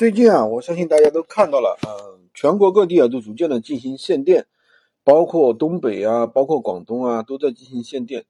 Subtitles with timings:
[0.00, 4.46] 最近啊，我相信大家都看到了，呃，全国各地啊都逐渐的进行限电，
[5.04, 8.24] 包括东北啊，包括广东啊，都在进行限电。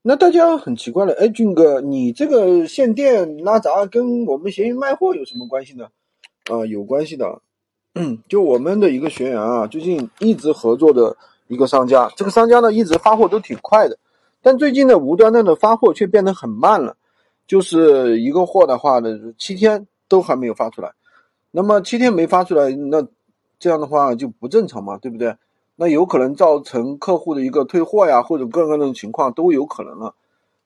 [0.00, 5.88] 那大家很奇怪了，哎，俊哥，你这个限电拉闸跟我们闲鱼卖货有什么关系呢？
[6.48, 7.42] 啊，有关系的。
[7.96, 11.16] 嗯，就我们的一个学员啊，最近一直合作的
[11.48, 13.98] 一个商家，这个商家呢一直发货都挺快的，
[14.40, 16.96] 但最近呢无端端的发货却变得很慢了，
[17.48, 20.92] 就是一个货的话呢，七天都还没有发出来。
[21.50, 23.06] 那么七天没发出来，那
[23.58, 25.36] 这样的话就不正常嘛，对不对？
[25.76, 30.14] 那有可能造成客户的一个退货呀，或者各种各样的情况都有可能了。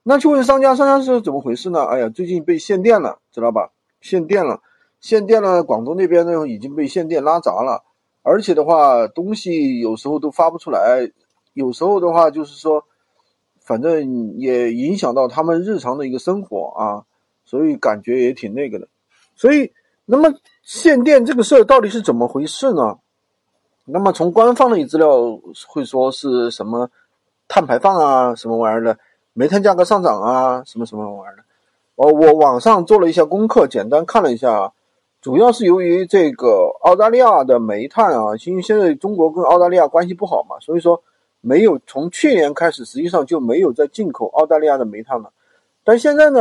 [0.02, 1.84] 那去问商家，商家是怎么回事呢？
[1.84, 3.70] 哎呀，最近被限电了，知道吧？
[4.00, 4.60] 限电了，
[5.00, 7.84] 限电了，广东那边呢已经被限电拉闸了，
[8.22, 11.12] 而且的话，东西有时候都发不出来，
[11.52, 12.84] 有时候的话就是说，
[13.60, 17.05] 反正也影响到他们日常的一个生活啊，
[17.44, 18.88] 所以感觉也挺那个的，
[19.36, 19.72] 所以。
[20.05, 22.98] 那么限电这个事儿到底是怎么回事呢？
[23.84, 26.91] 那么从官方的资料会说是什么
[27.48, 28.98] 碳排放啊，什么玩意儿的，
[29.33, 31.42] 煤炭价格上涨啊，什么什么玩意儿的。
[31.97, 34.72] 哦，我网上做了一下功课，简单看了一下，
[35.20, 41.03] 主要是由于这个澳大利亚的煤炭啊，因为现在中国跟澳大利亚关系不好嘛，所以说
[41.41, 45.31] 没有从去年开始，实际上就没有在进口澳大利亚的煤炭了。
[45.84, 46.41] 但现在呢，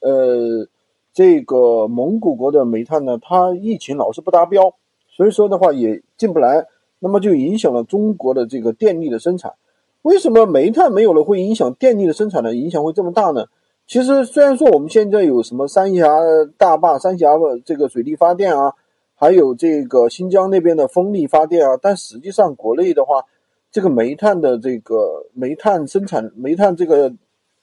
[0.00, 0.66] 呃。
[1.12, 4.74] 这个蒙古国的煤炭呢，它疫情老是不达标，
[5.10, 6.66] 所以说的话也进不来，
[7.00, 9.52] 那么就影响了中国的这个电力的生产。
[10.00, 12.54] 为什么煤炭没有了会影响电力的生产呢？
[12.54, 13.44] 影响会这么大呢？
[13.86, 16.08] 其实虽然说我们现在有什么三峡
[16.56, 18.72] 大坝、三峡的这个水力发电啊，
[19.14, 23.22] 还有这个新疆那边的风力发电啊，但实际上国内的话，
[23.70, 27.12] 这个煤炭的这个煤炭生产、煤炭这个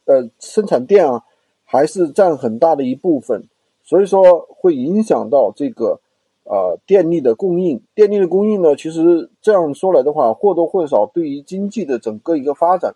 [0.05, 1.23] 呃生产电啊。
[1.71, 3.47] 还是占很大的一部分，
[3.83, 5.99] 所以说会影响到这个，
[6.45, 7.79] 呃，电力的供应。
[7.93, 12.95] 电力的供应呢，其实这样说来的话，或多或少对于经济的整个一个发展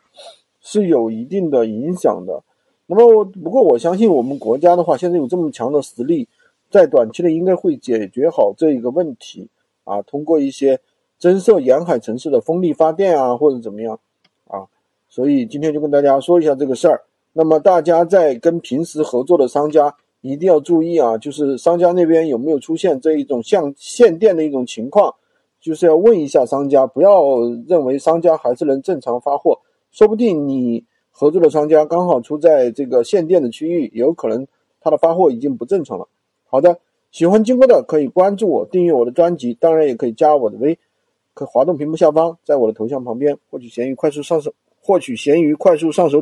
[0.59, 2.41] 是有一定的影响的。
[2.87, 6.27] 那么，不过我相信我们国家的话，现在有这么强的实力，
[6.71, 9.47] 在短期内应该会解决好这一个问题
[9.83, 10.01] 啊。
[10.01, 10.79] 通过一些
[11.19, 13.99] 增设沿海城市的风力发电啊，或者怎么样
[14.47, 14.65] 啊。
[15.09, 17.03] 所以今天就跟大家说一下这个事儿。
[17.33, 25.13] 那么大家在跟平时合作的商家一定要注意啊，就是商家那边有没有出现这一种像限电的一种情况，
[25.59, 29.59] 就是要问一下商家，不要认为商家还是能正常发货，
[29.91, 34.47] 说不定你合作的商家刚好处在这个限电的区域，有可能
[34.79, 36.07] 他的发货已经不正常了。
[36.45, 36.79] 好的，
[37.11, 40.77] 喜欢金哥的可以关注我，订阅我的专辑，当然也可以加我的微，
[41.33, 46.21] 可滑动屏幕下方，在我的头像旁边获取闲鱼快速上手，获取闲鱼快速上手